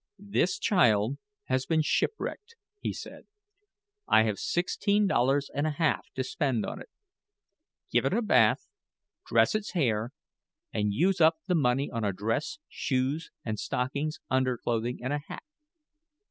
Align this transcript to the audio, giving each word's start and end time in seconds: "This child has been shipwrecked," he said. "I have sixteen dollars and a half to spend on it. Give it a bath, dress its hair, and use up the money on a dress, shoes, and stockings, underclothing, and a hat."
"This 0.17 0.57
child 0.57 1.19
has 1.43 1.67
been 1.67 1.83
shipwrecked," 1.83 2.55
he 2.79 2.91
said. 2.91 3.27
"I 4.07 4.23
have 4.23 4.39
sixteen 4.39 5.05
dollars 5.05 5.51
and 5.53 5.67
a 5.67 5.77
half 5.77 6.07
to 6.15 6.23
spend 6.23 6.65
on 6.65 6.81
it. 6.81 6.89
Give 7.91 8.05
it 8.05 8.13
a 8.15 8.23
bath, 8.23 8.67
dress 9.27 9.53
its 9.53 9.73
hair, 9.73 10.09
and 10.73 10.91
use 10.91 11.21
up 11.21 11.35
the 11.45 11.53
money 11.53 11.91
on 11.91 12.03
a 12.03 12.13
dress, 12.13 12.57
shoes, 12.67 13.29
and 13.45 13.59
stockings, 13.59 14.19
underclothing, 14.27 15.01
and 15.03 15.13
a 15.13 15.19
hat." 15.27 15.43